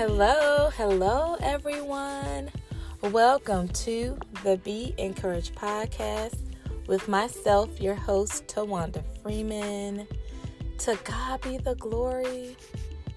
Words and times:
Hello, 0.00 0.70
hello, 0.78 1.36
everyone. 1.42 2.50
Welcome 3.02 3.68
to 3.84 4.16
the 4.42 4.56
Be 4.56 4.94
Encouraged 4.96 5.54
podcast 5.54 6.38
with 6.86 7.06
myself, 7.06 7.78
your 7.78 7.96
host, 7.96 8.46
Tawanda 8.46 9.04
Freeman. 9.20 10.08
To 10.78 10.98
God 11.04 11.42
be 11.42 11.58
the 11.58 11.74
glory. 11.74 12.56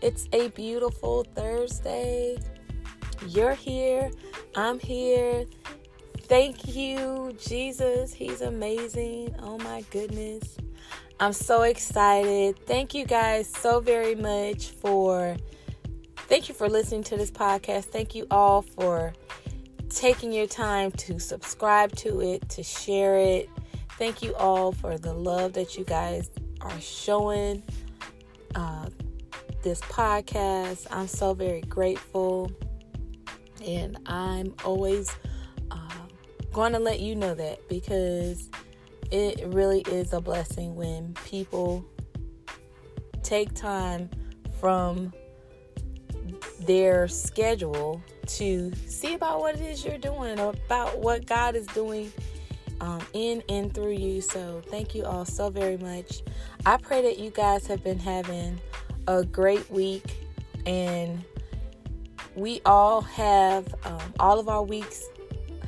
It's 0.01 0.27
a 0.33 0.49
beautiful 0.49 1.23
Thursday. 1.23 2.37
You're 3.29 3.55
here. 3.55 4.11
I'm 4.53 4.77
here. 4.77 5.45
Thank 6.23 6.75
you, 6.75 7.33
Jesus. 7.39 8.11
He's 8.11 8.41
amazing. 8.41 9.33
Oh 9.41 9.57
my 9.59 9.85
goodness. 9.89 10.57
I'm 11.21 11.31
so 11.31 11.61
excited. 11.61 12.59
Thank 12.67 12.93
you 12.93 13.05
guys 13.05 13.47
so 13.47 13.79
very 13.79 14.15
much 14.15 14.71
for 14.71 15.37
thank 16.27 16.49
you 16.49 16.55
for 16.55 16.69
listening 16.69 17.03
to 17.03 17.17
this 17.17 17.31
podcast. 17.31 17.85
Thank 17.85 18.15
you 18.15 18.27
all 18.31 18.61
for 18.61 19.13
taking 19.89 20.31
your 20.31 20.47
time 20.47 20.91
to 20.91 21.19
subscribe 21.19 21.95
to 21.97 22.21
it, 22.21 22.47
to 22.49 22.63
share 22.63 23.17
it. 23.17 23.49
Thank 23.97 24.21
you 24.21 24.35
all 24.35 24.71
for 24.71 24.97
the 24.97 25.13
love 25.13 25.53
that 25.53 25.77
you 25.77 25.83
guys 25.83 26.29
are 26.61 26.81
showing 26.81 27.63
uh, 28.55 28.87
this 29.61 29.81
podcast. 29.81 30.87
I'm 30.91 31.07
so 31.07 31.33
very 31.33 31.61
grateful. 31.61 32.51
And 33.65 33.97
I'm 34.05 34.53
always 34.65 35.15
going 36.53 36.71
to 36.71 36.79
let 36.79 36.99
you 36.99 37.15
know 37.15 37.33
that 37.33 37.67
because 37.67 38.49
it 39.11 39.43
really 39.47 39.81
is 39.81 40.13
a 40.13 40.21
blessing 40.21 40.75
when 40.75 41.15
people 41.25 41.83
take 43.23 43.53
time 43.55 44.09
from 44.59 45.11
their 46.61 47.07
schedule 47.07 48.01
to 48.25 48.71
see 48.87 49.13
about 49.15 49.39
what 49.39 49.55
it 49.55 49.61
is 49.61 49.83
you're 49.83 49.97
doing, 49.97 50.39
about 50.39 50.99
what 50.99 51.25
God 51.25 51.55
is 51.55 51.67
doing 51.67 52.11
um, 52.81 53.01
in 53.13 53.43
and 53.49 53.73
through 53.73 53.93
you. 53.93 54.21
So, 54.21 54.61
thank 54.67 54.95
you 54.95 55.05
all 55.05 55.25
so 55.25 55.49
very 55.49 55.77
much. 55.77 56.21
I 56.65 56.77
pray 56.77 57.01
that 57.01 57.19
you 57.19 57.29
guys 57.29 57.67
have 57.67 57.83
been 57.83 57.99
having 57.99 58.59
a 59.07 59.23
great 59.23 59.69
week 59.69 60.27
and 60.65 61.23
we 62.35 62.61
all 62.65 63.01
have 63.01 63.73
um, 63.85 64.13
all 64.19 64.39
of 64.39 64.47
our 64.47 64.63
weeks 64.63 65.05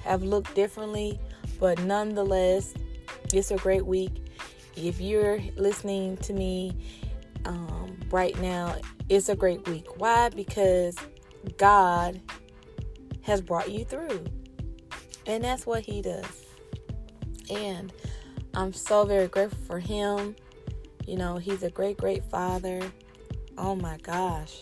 have 0.03 0.23
looked 0.23 0.55
differently, 0.55 1.19
but 1.59 1.79
nonetheless, 1.83 2.73
it's 3.33 3.51
a 3.51 3.57
great 3.57 3.85
week. 3.85 4.11
If 4.75 4.99
you're 4.99 5.39
listening 5.57 6.17
to 6.17 6.33
me 6.33 6.73
um, 7.45 7.97
right 8.11 8.39
now, 8.41 8.75
it's 9.09 9.29
a 9.29 9.35
great 9.35 9.67
week. 9.67 9.99
Why? 9.99 10.29
Because 10.29 10.95
God 11.57 12.21
has 13.21 13.41
brought 13.41 13.71
you 13.71 13.85
through, 13.85 14.25
and 15.25 15.43
that's 15.43 15.65
what 15.65 15.83
He 15.83 16.01
does. 16.01 16.45
And 17.49 17.93
I'm 18.53 18.73
so 18.73 19.05
very 19.05 19.27
grateful 19.27 19.59
for 19.65 19.79
Him. 19.79 20.35
You 21.07 21.17
know, 21.17 21.37
He's 21.37 21.63
a 21.63 21.69
great, 21.69 21.97
great 21.97 22.23
Father. 22.25 22.81
Oh 23.57 23.75
my 23.75 23.97
gosh. 23.97 24.59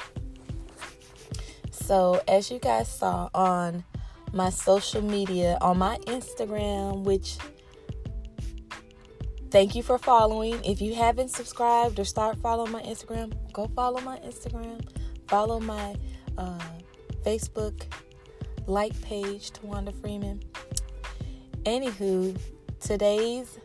So, 1.72 2.22
as 2.28 2.52
you 2.52 2.60
guys 2.60 2.88
saw 2.88 3.30
on 3.34 3.84
my 4.34 4.50
social 4.50 5.02
media 5.02 5.58
on 5.62 5.78
my 5.78 5.98
Instagram, 6.08 7.04
which 7.04 7.38
thank 9.54 9.76
you 9.76 9.84
for 9.84 10.00
following. 10.00 10.60
If 10.66 10.82
you 10.82 10.96
haven't 10.96 11.30
subscribed 11.30 12.00
or 12.00 12.06
start 12.06 12.38
following 12.40 12.72
my 12.72 12.82
Instagram, 12.82 13.34
go 13.54 13.68
follow 13.76 14.02
my 14.02 14.18
Instagram, 14.18 14.84
follow 15.28 15.60
my 15.60 15.96
uh, 16.40 16.60
Facebook 17.24 17.84
like 18.66 19.00
page, 19.04 19.52
Tawanda 19.52 19.94
Freeman. 20.02 20.42
Anywho, 21.66 22.36
today's 22.80 23.60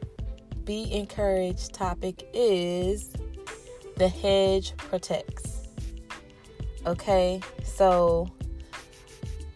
Be 0.64 0.92
Encouraged 0.92 1.72
topic 1.72 2.28
is 2.34 3.14
the 3.96 4.08
hedge 4.08 4.76
protects. 4.76 5.68
Okay, 6.86 7.40
so 7.64 8.28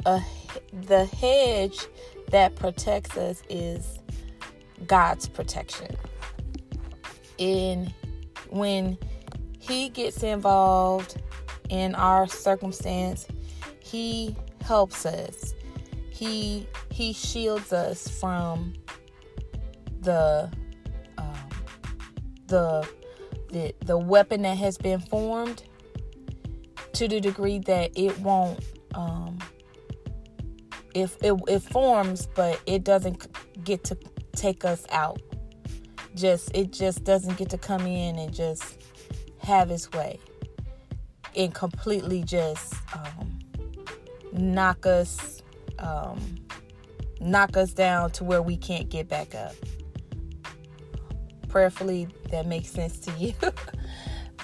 a 0.06 0.18
the 0.72 1.04
hedge 1.04 1.78
that 2.30 2.56
protects 2.56 3.18
us 3.18 3.42
is 3.50 3.98
God's 4.86 5.28
protection. 5.28 5.94
In 7.42 7.92
when 8.50 8.96
he 9.58 9.88
gets 9.88 10.22
involved 10.22 11.20
in 11.70 11.96
our 11.96 12.28
circumstance, 12.28 13.26
he 13.80 14.36
helps 14.62 15.04
us. 15.04 15.52
He 16.10 16.68
he 16.92 17.12
shields 17.12 17.72
us 17.72 18.06
from 18.06 18.74
the 20.02 20.48
um, 21.18 21.48
the 22.46 22.88
the 23.50 23.74
the 23.86 23.98
weapon 23.98 24.42
that 24.42 24.56
has 24.58 24.78
been 24.78 25.00
formed 25.00 25.64
to 26.92 27.08
the 27.08 27.20
degree 27.20 27.58
that 27.58 27.90
it 27.96 28.16
won't 28.20 28.64
um, 28.94 29.36
if 30.94 31.16
it, 31.24 31.34
it 31.48 31.60
forms 31.60 32.28
but 32.36 32.60
it 32.66 32.84
doesn't 32.84 33.26
get 33.64 33.82
to 33.82 33.98
take 34.32 34.64
us 34.64 34.86
out 34.90 35.20
just 36.14 36.50
it 36.54 36.72
just 36.72 37.04
doesn't 37.04 37.36
get 37.36 37.50
to 37.50 37.58
come 37.58 37.86
in 37.86 38.18
and 38.18 38.32
just 38.32 38.82
have 39.38 39.70
its 39.70 39.90
way 39.92 40.18
and 41.36 41.54
completely 41.54 42.22
just 42.22 42.74
um, 42.94 43.38
knock 44.32 44.86
us 44.86 45.42
um, 45.78 46.20
knock 47.20 47.56
us 47.56 47.72
down 47.72 48.10
to 48.10 48.24
where 48.24 48.42
we 48.42 48.56
can't 48.56 48.88
get 48.88 49.08
back 49.08 49.34
up. 49.34 49.54
Prayerfully 51.48 52.08
that 52.30 52.46
makes 52.46 52.68
sense 52.68 52.98
to 53.00 53.12
you. 53.12 53.34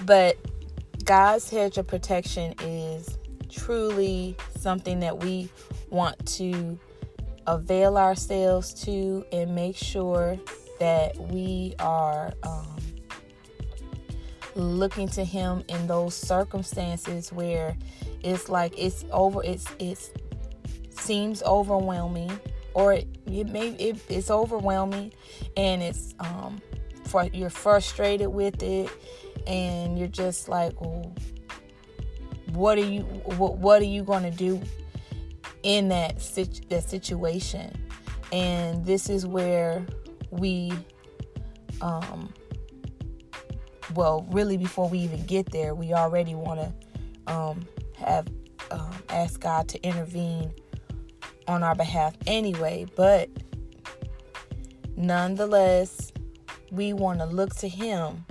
But 0.04 0.36
god's 1.04 1.50
hedge 1.50 1.78
of 1.78 1.86
protection 1.88 2.54
is 2.60 3.18
truly 3.48 4.36
something 4.58 5.00
that 5.00 5.18
we 5.18 5.48
want 5.90 6.24
to 6.26 6.78
avail 7.46 7.96
ourselves 7.96 8.74
to 8.84 9.24
and 9.32 9.54
make 9.54 9.76
sure 9.76 10.38
that 10.78 11.16
we 11.16 11.74
are 11.78 12.32
um, 12.42 12.76
looking 14.54 15.08
to 15.08 15.24
him 15.24 15.64
in 15.68 15.86
those 15.86 16.14
circumstances 16.14 17.32
where 17.32 17.76
it's 18.22 18.48
like 18.48 18.74
it's 18.76 19.04
over 19.12 19.42
it's 19.44 19.66
it's 19.78 20.10
seems 20.90 21.42
overwhelming 21.44 22.38
or 22.74 22.94
it, 22.94 23.06
it 23.26 23.48
may 23.48 23.68
it, 23.74 23.98
it's 24.08 24.30
overwhelming 24.30 25.12
and 25.56 25.82
it's 25.82 26.14
um 26.18 26.60
for 27.04 27.24
you're 27.32 27.50
frustrated 27.50 28.28
with 28.28 28.62
it 28.62 28.90
and 29.46 29.96
you're 29.98 30.08
just 30.08 30.48
like 30.48 30.78
well 30.80 31.14
what 32.52 32.78
are 32.78 32.84
you 32.84 33.02
what, 33.02 33.58
what 33.58 33.80
are 33.80 33.86
you 33.86 34.02
going 34.02 34.22
to 34.22 34.30
do 34.30 34.60
in 35.62 35.88
that 35.88 36.20
situ- 36.20 36.66
that 36.68 36.88
situation? 36.88 37.70
And 38.32 38.84
this 38.84 39.08
is 39.08 39.26
where 39.26 39.86
we 40.30 40.72
um 41.80 42.32
well 43.94 44.26
really 44.30 44.56
before 44.56 44.88
we 44.88 44.98
even 44.98 45.24
get 45.26 45.50
there 45.50 45.74
we 45.74 45.92
already 45.92 46.34
want 46.34 46.60
to 46.60 47.32
um 47.32 47.66
have 47.96 48.26
um, 48.70 48.94
ask 49.08 49.40
God 49.40 49.68
to 49.68 49.82
intervene 49.82 50.52
on 51.46 51.62
our 51.62 51.74
behalf 51.74 52.14
anyway 52.26 52.86
but 52.96 53.30
nonetheless 54.96 56.12
we 56.70 56.92
want 56.92 57.18
to 57.20 57.24
look 57.24 57.54
to 57.56 57.68
him 57.68 58.24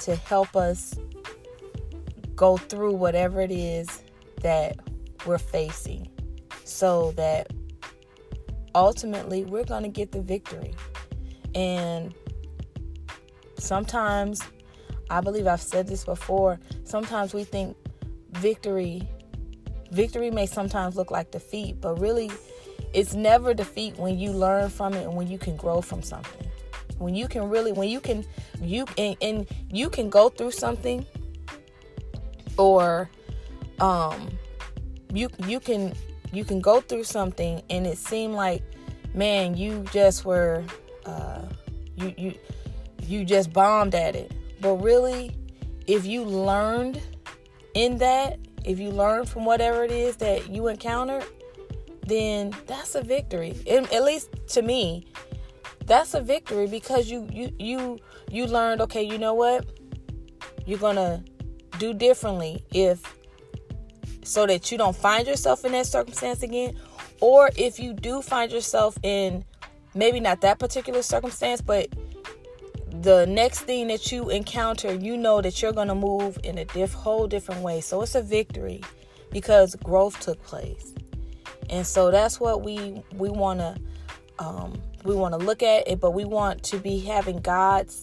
to 0.00 0.14
help 0.14 0.54
us 0.54 0.94
go 2.36 2.56
through 2.56 2.92
whatever 2.92 3.40
it 3.40 3.50
is 3.50 4.02
that 4.42 4.76
we're 5.26 5.38
facing 5.38 6.08
so 6.64 7.12
that 7.12 7.52
ultimately 8.74 9.44
we're 9.44 9.64
going 9.64 9.82
to 9.82 9.88
get 9.88 10.12
the 10.12 10.22
victory. 10.22 10.74
And 11.54 12.14
sometimes, 13.58 14.40
I 15.08 15.20
believe 15.20 15.46
I've 15.46 15.62
said 15.62 15.86
this 15.86 16.04
before, 16.04 16.58
sometimes 16.84 17.34
we 17.34 17.44
think 17.44 17.76
victory 18.32 19.08
victory 19.90 20.30
may 20.30 20.46
sometimes 20.46 20.96
look 20.96 21.10
like 21.10 21.30
defeat, 21.30 21.80
but 21.80 21.98
really 22.00 22.30
it's 22.92 23.14
never 23.14 23.54
defeat 23.54 23.96
when 23.96 24.18
you 24.18 24.30
learn 24.30 24.68
from 24.68 24.94
it 24.94 25.04
and 25.04 25.14
when 25.14 25.28
you 25.28 25.38
can 25.38 25.56
grow 25.56 25.80
from 25.80 26.02
something. 26.02 26.46
When 26.98 27.14
you 27.14 27.28
can 27.28 27.48
really 27.48 27.72
when 27.72 27.88
you 27.88 28.00
can 28.00 28.24
you 28.60 28.84
and, 28.98 29.16
and 29.22 29.46
you 29.70 29.88
can 29.88 30.10
go 30.10 30.28
through 30.28 30.50
something 30.50 31.06
or 32.58 33.08
um 33.80 34.28
you 35.12 35.28
you 35.46 35.60
can 35.60 35.94
you 36.32 36.44
can 36.44 36.60
go 36.60 36.80
through 36.80 37.04
something 37.04 37.62
and 37.70 37.86
it 37.86 37.96
seemed 37.96 38.34
like 38.34 38.62
man 39.14 39.56
you 39.56 39.84
just 39.92 40.26
were 40.26 40.62
uh, 41.10 41.42
you 41.96 42.14
you 42.16 42.34
you 43.02 43.24
just 43.24 43.52
bombed 43.52 43.94
at 43.94 44.14
it 44.14 44.32
but 44.60 44.74
really 44.76 45.34
if 45.86 46.06
you 46.06 46.24
learned 46.24 47.00
in 47.74 47.98
that 47.98 48.38
if 48.64 48.78
you 48.78 48.90
learn 48.90 49.24
from 49.24 49.44
whatever 49.44 49.84
it 49.84 49.90
is 49.90 50.16
that 50.16 50.50
you 50.50 50.68
encountered, 50.68 51.24
then 52.06 52.54
that's 52.66 52.94
a 52.94 53.02
victory. 53.02 53.56
At 53.68 54.04
least 54.04 54.30
to 54.48 54.62
me, 54.62 55.06
that's 55.86 56.14
a 56.14 56.20
victory 56.20 56.66
because 56.66 57.10
you 57.10 57.26
you 57.32 57.52
you 57.58 57.98
you 58.30 58.46
learned. 58.46 58.80
Okay, 58.82 59.02
you 59.02 59.18
know 59.18 59.34
what? 59.34 59.66
You're 60.66 60.78
gonna 60.78 61.24
do 61.78 61.94
differently 61.94 62.64
if 62.72 63.02
so 64.22 64.46
that 64.46 64.70
you 64.70 64.78
don't 64.78 64.96
find 64.96 65.26
yourself 65.26 65.64
in 65.64 65.72
that 65.72 65.86
circumstance 65.86 66.42
again, 66.42 66.76
or 67.20 67.50
if 67.56 67.80
you 67.80 67.94
do 67.94 68.20
find 68.20 68.52
yourself 68.52 68.98
in 69.02 69.44
maybe 69.94 70.20
not 70.20 70.40
that 70.42 70.58
particular 70.58 71.02
circumstance, 71.02 71.60
but 71.60 71.88
the 73.02 73.26
next 73.26 73.60
thing 73.60 73.88
that 73.88 74.10
you 74.12 74.30
encounter, 74.30 74.92
you 74.94 75.16
know 75.16 75.40
that 75.40 75.62
you're 75.62 75.72
going 75.72 75.88
to 75.88 75.94
move 75.94 76.38
in 76.44 76.58
a 76.58 76.64
diff- 76.64 76.92
whole 76.92 77.26
different 77.26 77.62
way. 77.62 77.80
So 77.80 78.02
it's 78.02 78.14
a 78.14 78.22
victory 78.22 78.82
because 79.30 79.74
growth 79.76 80.18
took 80.20 80.42
place. 80.42 80.92
And 81.68 81.86
so 81.86 82.10
that's 82.10 82.40
what 82.40 82.62
we 82.62 83.02
we 83.14 83.30
want 83.30 83.60
to 83.60 83.76
um, 84.40 84.80
we 85.04 85.14
want 85.14 85.38
to 85.38 85.38
look 85.38 85.62
at 85.62 85.86
it, 85.86 86.00
but 86.00 86.12
we 86.12 86.24
want 86.24 86.62
to 86.64 86.78
be 86.78 86.98
having 86.98 87.38
God's 87.40 88.02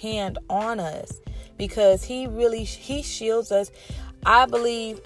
hand 0.00 0.38
on 0.48 0.80
us 0.80 1.20
because 1.58 2.02
he 2.02 2.26
really 2.26 2.64
he 2.64 3.02
shields 3.02 3.52
us. 3.52 3.70
I 4.24 4.46
believe 4.46 5.00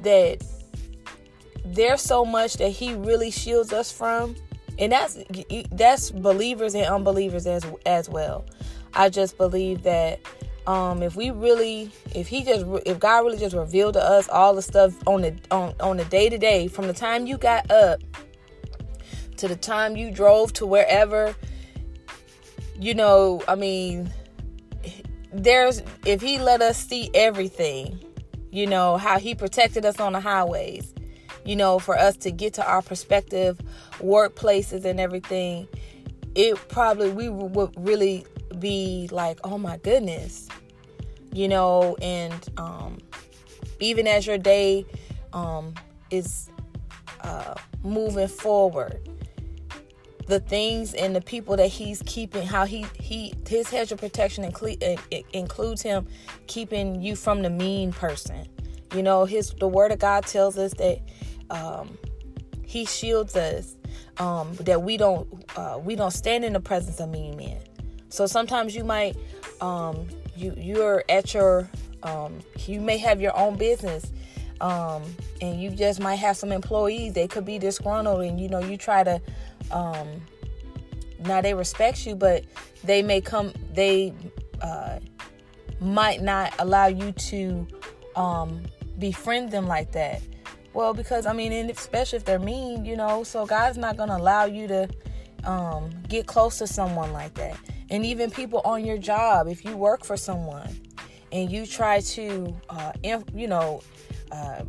that 0.00 0.44
there's 1.64 2.02
so 2.02 2.24
much 2.24 2.54
that 2.58 2.68
he 2.68 2.94
really 2.94 3.30
shields 3.30 3.72
us 3.72 3.90
from 3.90 4.36
and 4.78 4.92
that's 4.92 5.18
that's 5.72 6.10
believers 6.10 6.74
and 6.74 6.86
unbelievers 6.86 7.46
as 7.46 7.64
as 7.86 8.08
well. 8.08 8.44
I 8.94 9.08
just 9.08 9.36
believe 9.36 9.82
that 9.82 10.20
um 10.66 11.02
if 11.02 11.14
we 11.14 11.30
really 11.30 11.90
if 12.14 12.26
he 12.26 12.42
just 12.42 12.64
if 12.86 12.98
god 12.98 13.24
really 13.24 13.36
just 13.36 13.54
revealed 13.54 13.94
to 13.94 14.02
us 14.02 14.28
all 14.28 14.54
the 14.54 14.62
stuff 14.62 14.94
on 15.06 15.20
the 15.20 15.36
on 15.50 15.74
on 15.80 15.96
the 15.96 16.04
day 16.06 16.28
to 16.28 16.38
day 16.38 16.68
from 16.68 16.86
the 16.86 16.92
time 16.92 17.26
you 17.26 17.36
got 17.36 17.70
up 17.70 18.00
to 19.36 19.46
the 19.46 19.56
time 19.56 19.96
you 19.96 20.10
drove 20.10 20.52
to 20.54 20.64
wherever 20.64 21.34
you 22.78 22.94
know 22.94 23.42
i 23.46 23.54
mean 23.54 24.10
there's 25.32 25.82
if 26.06 26.22
he 26.22 26.38
let 26.38 26.62
us 26.62 26.78
see 26.78 27.10
everything 27.12 28.02
you 28.50 28.66
know 28.66 28.96
how 28.96 29.18
he 29.18 29.34
protected 29.34 29.84
us 29.84 30.00
on 30.00 30.14
the 30.14 30.20
highways 30.20 30.94
you 31.44 31.56
know, 31.56 31.78
for 31.78 31.98
us 31.98 32.16
to 32.18 32.30
get 32.30 32.54
to 32.54 32.66
our 32.66 32.82
perspective 32.82 33.60
workplaces 33.98 34.84
and 34.84 34.98
everything, 34.98 35.68
it 36.34 36.56
probably 36.68 37.10
we 37.10 37.28
would 37.28 37.72
really 37.76 38.26
be 38.58 39.08
like, 39.12 39.38
oh 39.44 39.58
my 39.58 39.76
goodness, 39.78 40.48
you 41.32 41.48
know, 41.48 41.96
and 42.00 42.48
um, 42.56 42.98
even 43.80 44.06
as 44.06 44.26
your 44.26 44.38
day 44.38 44.86
um, 45.32 45.74
is 46.10 46.48
uh, 47.20 47.54
moving 47.82 48.28
forward, 48.28 49.08
the 50.26 50.40
things 50.40 50.94
and 50.94 51.14
the 51.14 51.20
people 51.20 51.56
that 51.56 51.68
he's 51.68 52.02
keeping, 52.06 52.46
how 52.46 52.64
he 52.64 52.86
he 52.98 53.34
his 53.46 53.68
hedge 53.68 53.92
of 53.92 53.98
protection 53.98 54.44
include, 54.44 54.82
includes 55.32 55.82
him 55.82 56.06
keeping 56.46 57.02
you 57.02 57.14
from 57.14 57.42
the 57.42 57.50
mean 57.50 57.92
person. 57.92 58.46
You 58.94 59.02
know, 59.02 59.24
his 59.24 59.50
the 59.50 59.68
word 59.68 59.92
of 59.92 59.98
God 59.98 60.24
tells 60.24 60.56
us 60.56 60.72
that 60.74 61.00
um, 61.54 61.96
he 62.64 62.84
shields 62.84 63.36
us 63.36 63.76
um, 64.18 64.54
that 64.56 64.82
we 64.82 64.96
don't 64.96 65.26
uh, 65.56 65.78
we 65.82 65.94
don't 65.96 66.10
stand 66.10 66.44
in 66.44 66.52
the 66.52 66.60
presence 66.60 67.00
of 67.00 67.08
mean 67.08 67.36
men. 67.36 67.60
So 68.08 68.26
sometimes 68.26 68.74
you 68.74 68.84
might 68.84 69.16
um, 69.60 70.06
you 70.36 70.54
you're 70.56 71.04
at 71.08 71.32
your 71.32 71.70
um, 72.02 72.40
you 72.66 72.80
may 72.80 72.98
have 72.98 73.20
your 73.20 73.36
own 73.36 73.56
business 73.56 74.12
um, 74.60 75.02
and 75.40 75.60
you 75.60 75.70
just 75.70 76.00
might 76.00 76.16
have 76.16 76.36
some 76.36 76.52
employees 76.52 77.12
they 77.12 77.28
could 77.28 77.44
be 77.44 77.58
disgruntled 77.58 78.22
and 78.22 78.38
you 78.40 78.48
know 78.48 78.60
you 78.60 78.76
try 78.76 79.02
to 79.02 79.20
um, 79.70 80.08
now 81.20 81.40
they 81.40 81.54
respect 81.54 82.06
you 82.06 82.14
but 82.14 82.44
they 82.82 83.02
may 83.02 83.20
come 83.20 83.52
they 83.72 84.12
uh, 84.60 84.98
might 85.80 86.22
not 86.22 86.52
allow 86.58 86.86
you 86.86 87.12
to 87.12 87.66
um, 88.16 88.62
befriend 88.98 89.50
them 89.50 89.66
like 89.66 89.92
that 89.92 90.20
well, 90.74 90.92
because 90.92 91.24
I 91.24 91.32
mean, 91.32 91.52
and 91.52 91.70
especially 91.70 92.16
if 92.16 92.24
they're 92.24 92.38
mean, 92.38 92.84
you 92.84 92.96
know, 92.96 93.22
so 93.22 93.46
God's 93.46 93.78
not 93.78 93.96
going 93.96 94.08
to 94.08 94.16
allow 94.16 94.44
you 94.44 94.66
to 94.68 94.88
um, 95.44 95.90
get 96.08 96.26
close 96.26 96.58
to 96.58 96.66
someone 96.66 97.12
like 97.12 97.34
that. 97.34 97.56
And 97.90 98.04
even 98.04 98.30
people 98.30 98.60
on 98.64 98.84
your 98.84 98.98
job, 98.98 99.46
if 99.46 99.64
you 99.64 99.76
work 99.76 100.04
for 100.04 100.16
someone 100.16 100.68
and 101.32 101.50
you 101.50 101.64
try 101.64 102.00
to, 102.00 102.56
uh, 102.68 102.92
you 103.02 103.46
know, 103.46 103.82
uh, 104.32 104.62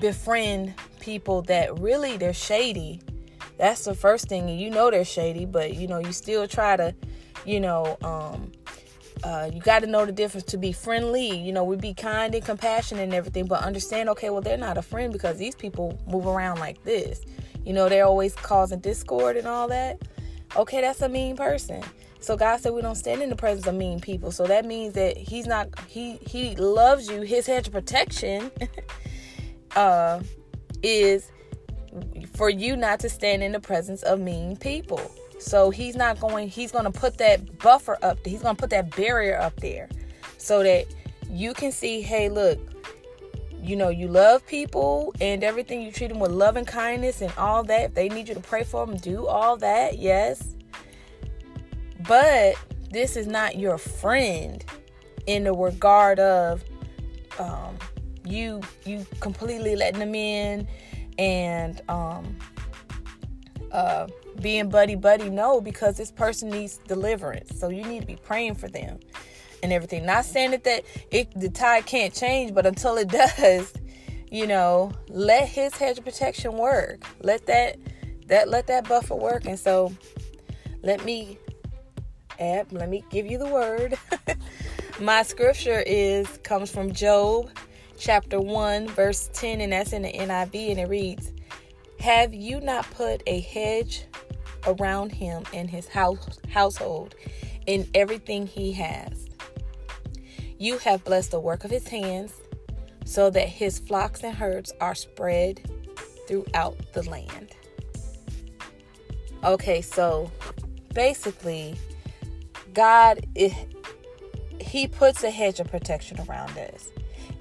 befriend 0.00 0.74
people 1.00 1.42
that 1.42 1.78
really 1.78 2.16
they're 2.16 2.32
shady, 2.32 3.00
that's 3.58 3.84
the 3.84 3.94
first 3.94 4.28
thing. 4.28 4.48
And 4.48 4.58
you 4.58 4.70
know 4.70 4.90
they're 4.90 5.04
shady, 5.04 5.44
but 5.44 5.74
you 5.74 5.88
know, 5.88 5.98
you 5.98 6.12
still 6.12 6.48
try 6.48 6.76
to, 6.76 6.94
you 7.44 7.60
know, 7.60 7.98
um, 8.02 8.52
uh, 9.24 9.50
you 9.52 9.60
got 9.60 9.80
to 9.80 9.86
know 9.86 10.06
the 10.06 10.12
difference 10.12 10.44
to 10.46 10.58
be 10.58 10.72
friendly. 10.72 11.36
You 11.36 11.52
know, 11.52 11.64
we 11.64 11.76
be 11.76 11.94
kind 11.94 12.34
and 12.34 12.44
compassionate 12.44 13.04
and 13.04 13.14
everything, 13.14 13.46
but 13.46 13.62
understand, 13.62 14.08
okay, 14.10 14.30
well, 14.30 14.40
they're 14.40 14.56
not 14.56 14.78
a 14.78 14.82
friend 14.82 15.12
because 15.12 15.38
these 15.38 15.54
people 15.54 15.98
move 16.06 16.26
around 16.26 16.58
like 16.58 16.82
this. 16.84 17.20
You 17.64 17.72
know, 17.72 17.88
they're 17.88 18.06
always 18.06 18.34
causing 18.34 18.80
discord 18.80 19.36
and 19.36 19.46
all 19.46 19.68
that. 19.68 20.00
Okay, 20.56 20.80
that's 20.80 21.02
a 21.02 21.08
mean 21.08 21.36
person. 21.36 21.82
So 22.20 22.36
God 22.36 22.60
said 22.60 22.72
we 22.72 22.82
don't 22.82 22.94
stand 22.94 23.22
in 23.22 23.30
the 23.30 23.36
presence 23.36 23.66
of 23.66 23.74
mean 23.74 24.00
people. 24.00 24.32
So 24.32 24.46
that 24.46 24.64
means 24.64 24.94
that 24.94 25.16
He's 25.16 25.46
not 25.46 25.68
He 25.86 26.16
He 26.16 26.56
loves 26.56 27.08
you. 27.08 27.22
His 27.22 27.46
hedge 27.46 27.68
of 27.68 27.72
protection 27.72 28.50
uh, 29.76 30.20
is 30.82 31.30
for 32.34 32.50
you 32.50 32.76
not 32.76 33.00
to 33.00 33.08
stand 33.08 33.42
in 33.42 33.52
the 33.52 33.60
presence 33.60 34.02
of 34.02 34.20
mean 34.20 34.56
people. 34.56 35.00
So 35.38 35.70
he's 35.70 35.96
not 35.96 36.20
going, 36.20 36.48
he's 36.48 36.72
going 36.72 36.84
to 36.84 36.90
put 36.90 37.18
that 37.18 37.58
buffer 37.58 37.96
up, 38.02 38.18
he's 38.24 38.42
going 38.42 38.56
to 38.56 38.60
put 38.60 38.70
that 38.70 38.94
barrier 38.96 39.38
up 39.38 39.56
there 39.60 39.88
so 40.36 40.62
that 40.62 40.86
you 41.30 41.54
can 41.54 41.72
see, 41.72 42.00
hey, 42.00 42.28
look, 42.28 42.58
you 43.60 43.76
know, 43.76 43.88
you 43.88 44.08
love 44.08 44.46
people 44.46 45.14
and 45.20 45.42
everything, 45.42 45.82
you 45.82 45.92
treat 45.92 46.08
them 46.08 46.20
with 46.20 46.30
love 46.30 46.56
and 46.56 46.66
kindness 46.66 47.20
and 47.20 47.32
all 47.36 47.62
that. 47.64 47.82
If 47.82 47.94
they 47.94 48.08
need 48.08 48.28
you 48.28 48.34
to 48.34 48.40
pray 48.40 48.64
for 48.64 48.86
them, 48.86 48.96
do 48.96 49.26
all 49.26 49.56
that, 49.58 49.98
yes. 49.98 50.54
But 52.06 52.54
this 52.90 53.16
is 53.16 53.26
not 53.26 53.58
your 53.58 53.78
friend 53.78 54.64
in 55.26 55.44
the 55.44 55.52
regard 55.52 56.18
of 56.18 56.64
um, 57.38 57.76
you 58.24 58.60
you 58.84 59.06
completely 59.20 59.76
letting 59.76 60.00
them 60.00 60.14
in 60.14 60.66
and 61.18 61.82
um, 61.88 62.36
uh, 63.72 64.06
being 64.40 64.68
buddy 64.68 64.94
buddy. 64.94 65.30
No, 65.30 65.60
because 65.60 65.96
this 65.96 66.10
person 66.10 66.50
needs 66.50 66.78
deliverance. 66.78 67.58
So 67.58 67.68
you 67.68 67.84
need 67.84 68.00
to 68.00 68.06
be 68.06 68.16
praying 68.16 68.56
for 68.56 68.68
them 68.68 69.00
and 69.62 69.72
everything. 69.72 70.06
Not 70.06 70.24
saying 70.24 70.52
that, 70.52 70.64
that 70.64 70.84
it, 71.10 71.30
the 71.38 71.48
tide 71.48 71.86
can't 71.86 72.14
change, 72.14 72.54
but 72.54 72.66
until 72.66 72.96
it 72.96 73.08
does, 73.38 73.72
you 74.30 74.46
know, 74.46 74.92
let 75.08 75.48
his 75.48 75.74
hedge 75.74 75.98
of 75.98 76.04
protection 76.04 76.56
work. 76.56 77.02
Let 77.22 77.46
that 77.46 77.76
that 78.26 78.48
let 78.48 78.66
that 78.66 78.88
buffer 78.88 79.14
work. 79.14 79.46
And 79.46 79.58
so 79.58 79.92
let 80.82 81.04
me 81.04 81.38
add, 82.38 82.72
let 82.72 82.88
me 82.88 83.04
give 83.10 83.26
you 83.26 83.38
the 83.38 83.48
word. 83.48 83.98
My 85.00 85.22
scripture 85.22 85.82
is 85.86 86.26
comes 86.38 86.70
from 86.70 86.92
Job 86.92 87.50
chapter 87.98 88.40
1 88.40 88.86
verse 88.88 89.28
10 89.32 89.60
and 89.60 89.72
that's 89.72 89.92
in 89.92 90.02
the 90.02 90.12
NIV 90.12 90.70
and 90.70 90.78
it 90.78 90.88
reads 90.88 91.32
have 91.98 92.32
you 92.32 92.60
not 92.60 92.88
put 92.92 93.22
a 93.26 93.40
hedge 93.40 94.04
around 94.66 95.12
him 95.12 95.44
and 95.52 95.70
his 95.70 95.88
house, 95.88 96.38
household 96.48 97.14
in 97.66 97.88
everything 97.94 98.46
he 98.46 98.72
has? 98.72 99.26
You 100.58 100.78
have 100.78 101.04
blessed 101.04 101.30
the 101.30 101.40
work 101.40 101.64
of 101.64 101.70
his 101.70 101.88
hands 101.88 102.34
so 103.04 103.30
that 103.30 103.48
his 103.48 103.78
flocks 103.78 104.22
and 104.22 104.34
herds 104.34 104.72
are 104.80 104.94
spread 104.94 105.60
throughout 106.26 106.76
the 106.92 107.08
land. 107.08 107.54
Okay, 109.44 109.80
so 109.82 110.30
basically, 110.92 111.76
God, 112.74 113.26
eh, 113.36 113.54
He 114.60 114.88
puts 114.88 115.22
a 115.22 115.30
hedge 115.30 115.60
of 115.60 115.68
protection 115.68 116.20
around 116.28 116.56
us. 116.58 116.90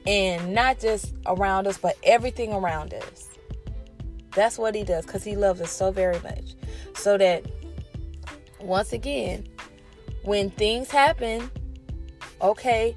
And 0.05 0.53
not 0.53 0.79
just 0.79 1.13
around 1.25 1.67
us, 1.67 1.77
but 1.77 1.97
everything 2.03 2.53
around 2.53 2.93
us. 2.93 3.26
That's 4.37 4.59
what 4.59 4.75
he 4.75 4.83
does 4.83 5.03
because 5.03 5.23
he 5.23 5.35
loves 5.35 5.61
us 5.61 5.71
so 5.71 5.89
very 5.89 6.19
much. 6.19 6.53
So 6.93 7.17
that, 7.17 7.43
once 8.61 8.93
again, 8.93 9.47
when 10.21 10.51
things 10.51 10.91
happen, 10.91 11.49
okay, 12.39 12.95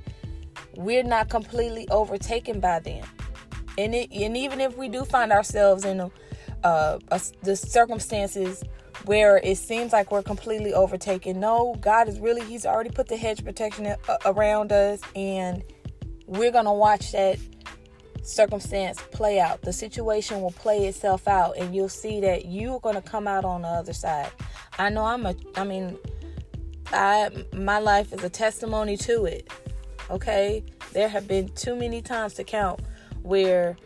we're 0.76 1.02
not 1.02 1.30
completely 1.30 1.88
overtaken 1.88 2.60
by 2.60 2.80
them. 2.80 3.06
And, 3.78 3.94
it, 3.94 4.12
and 4.12 4.36
even 4.36 4.60
if 4.60 4.76
we 4.76 4.90
do 4.90 5.06
find 5.06 5.32
ourselves 5.32 5.86
in 5.86 6.00
a, 6.00 6.10
uh, 6.62 6.98
a, 7.10 7.20
the 7.42 7.56
circumstances 7.56 8.62
where 9.06 9.38
it 9.38 9.56
seems 9.56 9.94
like 9.94 10.12
we're 10.12 10.22
completely 10.22 10.74
overtaken, 10.74 11.40
no, 11.40 11.74
God 11.80 12.06
is 12.06 12.20
really, 12.20 12.44
He's 12.44 12.66
already 12.66 12.90
put 12.90 13.08
the 13.08 13.16
hedge 13.16 13.42
protection 13.42 13.94
around 14.26 14.72
us, 14.72 15.00
and 15.16 15.64
we're 16.26 16.52
going 16.52 16.66
to 16.66 16.72
watch 16.72 17.12
that 17.12 17.38
circumstance 18.22 19.00
play 19.10 19.40
out. 19.40 19.62
The 19.62 19.72
situation 19.72 20.40
will 20.40 20.52
play 20.52 20.86
itself 20.86 21.26
out 21.26 21.56
and 21.56 21.74
you'll 21.74 21.88
see 21.88 22.20
that 22.20 22.46
you're 22.46 22.80
going 22.80 22.94
to 22.94 23.02
come 23.02 23.26
out 23.26 23.44
on 23.44 23.62
the 23.62 23.68
other 23.68 23.92
side. 23.92 24.30
I 24.78 24.90
know 24.90 25.04
I'm 25.04 25.26
a 25.26 25.34
I 25.56 25.64
mean 25.64 25.98
I 26.92 27.30
my 27.52 27.78
life 27.78 28.12
is 28.12 28.22
a 28.24 28.28
testimony 28.30 28.96
to 28.98 29.24
it. 29.24 29.50
Okay? 30.10 30.64
There 30.92 31.08
have 31.08 31.28
been 31.28 31.48
too 31.50 31.76
many 31.76 32.02
times 32.02 32.34
to 32.34 32.44
count 32.44 32.80
where 33.22 33.76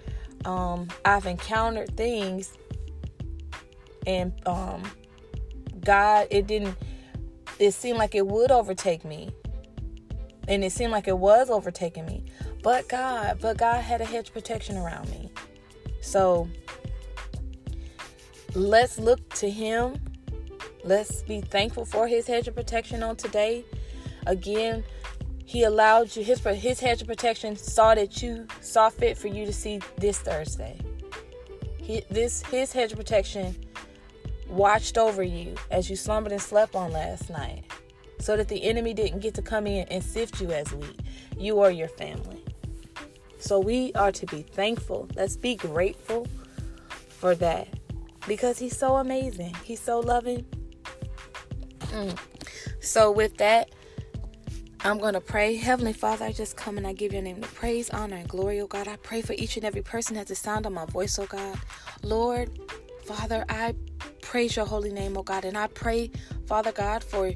um, 0.44 0.88
I've 1.04 1.26
encountered 1.26 1.96
things 1.96 2.56
and 4.06 4.32
um, 4.46 4.82
God 5.80 6.28
it 6.30 6.46
didn't 6.46 6.76
it 7.58 7.72
seemed 7.72 7.98
like 7.98 8.14
it 8.14 8.26
would 8.26 8.50
overtake 8.50 9.04
me. 9.04 9.30
And 10.46 10.62
it 10.62 10.72
seemed 10.72 10.92
like 10.92 11.08
it 11.08 11.16
was 11.16 11.48
overtaking 11.48 12.04
me. 12.04 12.24
But 12.64 12.88
God, 12.88 13.38
but 13.42 13.58
God 13.58 13.82
had 13.82 14.00
a 14.00 14.06
hedge 14.06 14.32
protection 14.32 14.78
around 14.78 15.10
me. 15.10 15.30
So 16.00 16.48
let's 18.54 18.98
look 18.98 19.28
to 19.34 19.50
Him. 19.50 20.00
Let's 20.82 21.22
be 21.22 21.42
thankful 21.42 21.84
for 21.84 22.08
His 22.08 22.26
hedge 22.26 22.48
of 22.48 22.56
protection 22.56 23.02
on 23.02 23.16
today. 23.16 23.66
Again, 24.26 24.82
He 25.44 25.64
allowed 25.64 26.16
you 26.16 26.24
His 26.24 26.40
His 26.40 26.80
hedge 26.80 27.02
of 27.02 27.06
protection 27.06 27.54
saw 27.54 27.94
that 27.94 28.22
you 28.22 28.46
saw 28.62 28.88
fit 28.88 29.18
for 29.18 29.28
you 29.28 29.44
to 29.44 29.52
see 29.52 29.80
this 29.98 30.18
Thursday. 30.18 30.80
He, 31.76 32.02
this 32.10 32.42
His 32.46 32.72
hedge 32.72 32.92
of 32.92 32.98
protection 32.98 33.54
watched 34.48 34.96
over 34.96 35.22
you 35.22 35.54
as 35.70 35.90
you 35.90 35.96
slumbered 35.96 36.32
and 36.32 36.40
slept 36.40 36.74
on 36.74 36.92
last 36.92 37.28
night, 37.28 37.64
so 38.20 38.38
that 38.38 38.48
the 38.48 38.62
enemy 38.64 38.94
didn't 38.94 39.20
get 39.20 39.34
to 39.34 39.42
come 39.42 39.66
in 39.66 39.86
and 39.88 40.02
sift 40.02 40.40
you 40.40 40.50
as 40.50 40.72
wheat. 40.72 41.00
You 41.36 41.56
or 41.56 41.70
your 41.70 41.88
family. 41.88 42.42
So 43.44 43.60
we 43.60 43.92
are 43.92 44.10
to 44.10 44.24
be 44.24 44.40
thankful. 44.40 45.06
Let's 45.16 45.36
be 45.36 45.54
grateful 45.54 46.26
for 47.10 47.34
that 47.34 47.68
because 48.26 48.58
He's 48.58 48.74
so 48.74 48.96
amazing. 48.96 49.54
He's 49.62 49.80
so 49.80 50.00
loving. 50.00 50.46
Mm. 51.80 52.18
So, 52.80 53.10
with 53.10 53.36
that, 53.36 53.68
I'm 54.80 54.98
going 54.98 55.12
to 55.12 55.20
pray. 55.20 55.56
Heavenly 55.56 55.92
Father, 55.92 56.24
I 56.24 56.32
just 56.32 56.56
come 56.56 56.78
and 56.78 56.86
I 56.86 56.94
give 56.94 57.12
your 57.12 57.20
name 57.20 57.38
the 57.38 57.46
praise, 57.48 57.90
honor, 57.90 58.16
and 58.16 58.26
glory, 58.26 58.62
oh 58.62 58.66
God. 58.66 58.88
I 58.88 58.96
pray 58.96 59.20
for 59.20 59.34
each 59.34 59.58
and 59.58 59.66
every 59.66 59.82
person 59.82 60.16
at 60.16 60.26
the 60.26 60.34
sound 60.34 60.64
of 60.64 60.72
my 60.72 60.86
voice, 60.86 61.18
oh 61.18 61.26
God. 61.26 61.58
Lord, 62.02 62.48
Father, 63.04 63.44
I 63.50 63.74
praise 64.22 64.56
your 64.56 64.64
holy 64.64 64.90
name, 64.90 65.18
oh 65.18 65.22
God. 65.22 65.44
And 65.44 65.58
I 65.58 65.66
pray, 65.66 66.10
Father 66.46 66.72
God, 66.72 67.04
for 67.04 67.30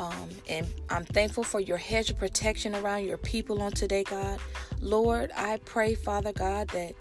um, 0.00 0.30
and 0.48 0.66
I'm 0.88 1.04
thankful 1.04 1.44
for 1.44 1.60
your 1.60 1.76
hedge 1.76 2.08
of 2.08 2.18
protection 2.18 2.74
around 2.74 3.04
your 3.04 3.18
people 3.18 3.60
on 3.60 3.72
today, 3.72 4.02
God. 4.02 4.40
Lord, 4.80 5.30
I 5.36 5.58
pray, 5.58 5.94
Father 5.94 6.32
God, 6.32 6.68
that 6.68 6.94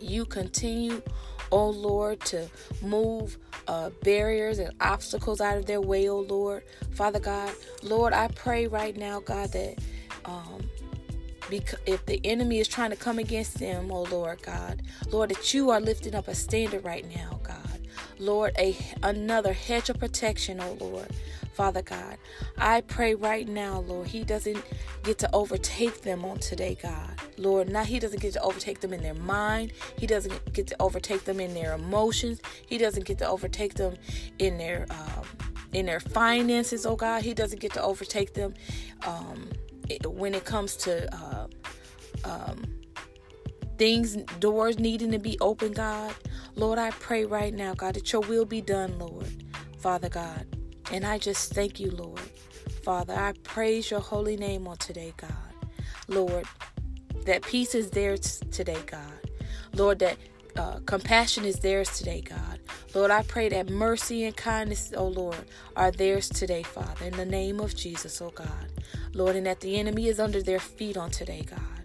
you 0.00 0.24
continue, 0.24 1.02
oh 1.50 1.70
Lord, 1.70 2.20
to 2.20 2.48
move 2.80 3.36
uh, 3.66 3.90
barriers 4.04 4.60
and 4.60 4.72
obstacles 4.80 5.40
out 5.40 5.58
of 5.58 5.66
their 5.66 5.80
way, 5.80 6.08
oh 6.08 6.20
Lord. 6.20 6.62
Father 6.92 7.18
God, 7.18 7.52
Lord, 7.82 8.12
I 8.12 8.28
pray 8.28 8.68
right 8.68 8.96
now, 8.96 9.18
God, 9.18 9.50
that 9.50 9.78
um, 10.26 10.60
because 11.50 11.80
if 11.86 12.06
the 12.06 12.20
enemy 12.24 12.60
is 12.60 12.68
trying 12.68 12.90
to 12.90 12.96
come 12.96 13.18
against 13.18 13.58
them, 13.58 13.90
oh 13.90 14.04
Lord 14.04 14.40
God, 14.42 14.82
Lord, 15.10 15.30
that 15.30 15.52
you 15.52 15.70
are 15.70 15.80
lifting 15.80 16.14
up 16.14 16.28
a 16.28 16.36
standard 16.36 16.84
right 16.84 17.04
now, 17.16 17.40
God. 17.42 17.77
Lord, 18.18 18.54
a 18.58 18.76
another 19.02 19.52
hedge 19.52 19.90
of 19.90 19.98
protection, 19.98 20.60
oh 20.60 20.76
Lord. 20.80 21.08
Father 21.58 21.82
God. 21.82 22.18
I 22.56 22.82
pray 22.82 23.16
right 23.16 23.48
now, 23.48 23.80
Lord, 23.80 24.06
He 24.06 24.22
doesn't 24.22 24.62
get 25.02 25.18
to 25.18 25.34
overtake 25.34 26.02
them 26.02 26.24
on 26.24 26.38
today, 26.38 26.78
God. 26.80 27.10
Lord, 27.36 27.68
now 27.68 27.82
He 27.82 27.98
doesn't 27.98 28.22
get 28.22 28.34
to 28.34 28.42
overtake 28.42 28.78
them 28.78 28.92
in 28.92 29.02
their 29.02 29.14
mind. 29.14 29.72
He 29.98 30.06
doesn't 30.06 30.52
get 30.52 30.68
to 30.68 30.76
overtake 30.78 31.24
them 31.24 31.40
in 31.40 31.54
their 31.54 31.74
emotions. 31.74 32.40
He 32.68 32.78
doesn't 32.78 33.06
get 33.06 33.18
to 33.18 33.28
overtake 33.28 33.74
them 33.74 33.96
in 34.38 34.56
their 34.56 34.86
um, 34.90 35.24
in 35.72 35.86
their 35.86 35.98
finances, 35.98 36.86
oh 36.86 36.94
God. 36.94 37.24
He 37.24 37.34
doesn't 37.34 37.58
get 37.58 37.72
to 37.72 37.82
overtake 37.82 38.34
them 38.34 38.54
um, 39.04 39.48
when 40.04 40.34
it 40.34 40.44
comes 40.44 40.76
to 40.76 41.12
uh, 41.12 41.46
um, 42.24 42.62
things, 43.78 44.16
doors 44.40 44.78
needing 44.78 45.12
to 45.12 45.18
be 45.18 45.38
open, 45.40 45.72
God. 45.72 46.14
Lord, 46.56 46.78
I 46.78 46.90
pray 46.90 47.24
right 47.24 47.54
now, 47.54 47.74
God, 47.74 47.94
that 47.94 48.12
your 48.12 48.22
will 48.22 48.44
be 48.44 48.60
done, 48.60 48.98
Lord. 48.98 49.28
Father 49.78 50.08
God. 50.08 50.46
And 50.92 51.04
I 51.04 51.18
just 51.18 51.54
thank 51.54 51.80
you, 51.80 51.90
Lord. 51.90 52.20
Father, 52.82 53.14
I 53.14 53.32
praise 53.42 53.90
your 53.90 54.00
holy 54.00 54.36
name 54.36 54.66
on 54.66 54.76
today, 54.78 55.12
God. 55.16 55.30
Lord, 56.08 56.46
that 57.26 57.42
peace 57.42 57.74
is 57.74 57.90
theirs 57.90 58.40
today, 58.50 58.78
God. 58.86 59.02
Lord, 59.74 59.98
that 60.00 60.16
uh, 60.56 60.80
compassion 60.86 61.44
is 61.44 61.60
theirs 61.60 61.96
today, 61.96 62.22
God. 62.22 62.60
Lord, 62.94 63.10
I 63.10 63.22
pray 63.22 63.48
that 63.50 63.68
mercy 63.68 64.24
and 64.24 64.36
kindness, 64.36 64.92
oh 64.96 65.08
Lord, 65.08 65.36
are 65.76 65.90
theirs 65.90 66.28
today, 66.28 66.62
Father, 66.62 67.04
in 67.06 67.16
the 67.16 67.26
name 67.26 67.60
of 67.60 67.76
Jesus, 67.76 68.20
oh 68.22 68.30
God. 68.30 68.72
Lord, 69.12 69.36
and 69.36 69.46
that 69.46 69.60
the 69.60 69.78
enemy 69.78 70.08
is 70.08 70.18
under 70.18 70.42
their 70.42 70.58
feet 70.58 70.96
on 70.96 71.10
today, 71.10 71.44
God. 71.48 71.77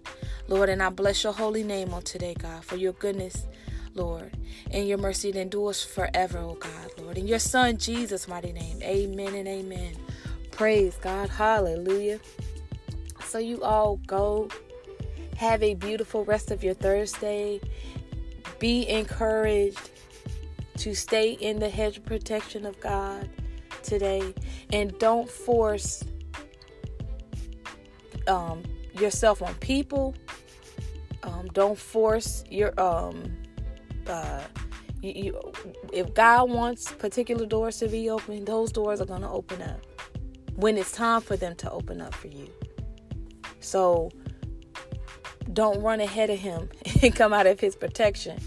Lord, 0.48 0.68
and 0.68 0.82
I 0.82 0.90
bless 0.90 1.24
your 1.24 1.32
holy 1.32 1.62
name 1.62 1.94
on 1.94 2.02
today, 2.02 2.34
God, 2.34 2.64
for 2.64 2.76
your 2.76 2.92
goodness 2.92 3.46
Lord. 3.94 4.36
And 4.70 4.88
your 4.88 4.98
mercy 4.98 5.32
that 5.32 5.40
endures 5.40 5.82
forever, 5.82 6.38
oh 6.38 6.54
God, 6.54 6.90
Lord. 6.98 7.18
In 7.18 7.26
your 7.26 7.38
Son, 7.38 7.76
Jesus' 7.76 8.28
mighty 8.28 8.52
name. 8.52 8.82
Amen 8.82 9.34
and 9.34 9.48
amen. 9.48 9.94
Praise 10.50 10.96
God. 11.00 11.28
Hallelujah. 11.28 12.20
So 13.24 13.38
you 13.38 13.62
all 13.62 13.96
go. 14.06 14.48
Have 15.36 15.62
a 15.62 15.74
beautiful 15.74 16.24
rest 16.24 16.50
of 16.50 16.62
your 16.62 16.74
Thursday. 16.74 17.60
Be 18.58 18.88
encouraged 18.88 19.90
to 20.78 20.94
stay 20.94 21.32
in 21.32 21.58
the 21.58 21.68
hedge 21.68 21.98
of 21.98 22.04
protection 22.04 22.66
of 22.66 22.78
God 22.80 23.28
today. 23.82 24.34
And 24.72 24.96
don't 24.98 25.28
force 25.28 26.04
um, 28.26 28.62
yourself 28.98 29.42
on 29.42 29.54
people. 29.56 30.14
Um, 31.44 31.50
don't 31.52 31.78
force 31.78 32.44
your 32.50 32.78
um, 32.80 33.36
uh, 34.06 34.42
you, 35.02 35.12
you, 35.14 35.52
if 35.92 36.14
God 36.14 36.50
wants 36.50 36.92
particular 36.92 37.46
doors 37.46 37.78
to 37.78 37.88
be 37.88 38.08
open, 38.10 38.44
those 38.44 38.72
doors 38.72 39.00
are 39.00 39.06
going 39.06 39.22
to 39.22 39.28
open 39.28 39.62
up 39.62 39.80
when 40.56 40.76
it's 40.76 40.92
time 40.92 41.20
for 41.20 41.36
them 41.36 41.54
to 41.56 41.70
open 41.70 42.00
up 42.00 42.14
for 42.14 42.28
you. 42.28 42.48
So 43.60 44.10
don't 45.52 45.80
run 45.82 46.00
ahead 46.00 46.30
of 46.30 46.38
Him 46.38 46.68
and 47.02 47.14
come 47.14 47.32
out 47.32 47.46
of 47.46 47.60
His 47.60 47.76
protection. 47.76 48.38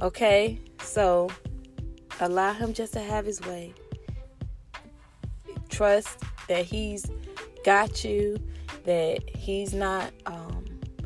Okay? 0.00 0.58
So 0.82 1.30
allow 2.20 2.52
Him 2.52 2.72
just 2.72 2.92
to 2.92 3.00
have 3.00 3.26
His 3.26 3.40
way. 3.40 3.74
Trust 5.68 6.20
that 6.48 6.64
He's 6.64 7.06
got 7.64 8.04
you, 8.04 8.38
that 8.84 9.28
He's 9.28 9.74
not, 9.74 10.12
um, 10.26 10.61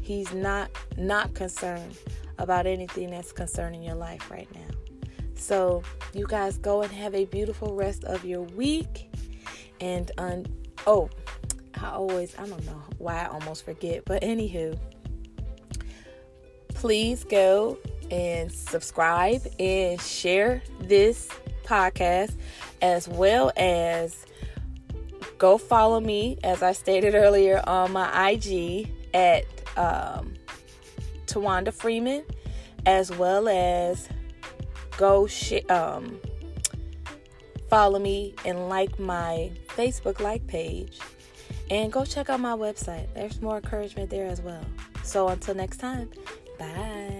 He's 0.06 0.32
not 0.32 0.70
not 0.96 1.34
concerned 1.34 1.96
about 2.38 2.64
anything 2.64 3.10
that's 3.10 3.32
concerning 3.32 3.82
your 3.82 3.96
life 3.96 4.30
right 4.30 4.48
now. 4.54 4.76
So, 5.34 5.82
you 6.14 6.26
guys 6.28 6.58
go 6.58 6.82
and 6.82 6.92
have 6.92 7.12
a 7.12 7.24
beautiful 7.24 7.74
rest 7.74 8.04
of 8.04 8.24
your 8.24 8.42
week. 8.42 9.10
And, 9.80 10.12
um, 10.16 10.44
oh, 10.86 11.10
I 11.74 11.90
always, 11.90 12.38
I 12.38 12.46
don't 12.46 12.64
know 12.66 12.80
why 12.98 13.24
I 13.24 13.26
almost 13.26 13.64
forget, 13.64 14.04
but 14.04 14.22
anywho, 14.22 14.78
please 16.68 17.24
go 17.24 17.76
and 18.08 18.52
subscribe 18.52 19.42
and 19.58 20.00
share 20.00 20.62
this 20.82 21.28
podcast 21.64 22.36
as 22.80 23.08
well 23.08 23.50
as 23.56 24.24
go 25.38 25.58
follow 25.58 25.98
me, 25.98 26.38
as 26.44 26.62
I 26.62 26.70
stated 26.72 27.16
earlier, 27.16 27.60
on 27.66 27.90
my 27.90 28.30
IG 28.30 28.92
at 29.12 29.44
um, 29.76 30.34
Tawanda 31.26 31.72
Freeman, 31.72 32.24
as 32.84 33.10
well 33.10 33.48
as 33.48 34.08
go 34.96 35.26
sh- 35.26 35.64
um, 35.68 36.20
follow 37.68 37.98
me 37.98 38.34
and 38.44 38.68
like 38.68 38.98
my 38.98 39.50
Facebook 39.68 40.20
like 40.20 40.46
page. 40.46 40.98
And 41.70 41.92
go 41.92 42.04
check 42.04 42.30
out 42.30 42.38
my 42.38 42.52
website. 42.52 43.12
There's 43.14 43.40
more 43.40 43.56
encouragement 43.56 44.08
there 44.08 44.26
as 44.26 44.40
well. 44.40 44.64
So 45.02 45.28
until 45.28 45.54
next 45.54 45.78
time, 45.78 46.10
bye. 46.58 47.15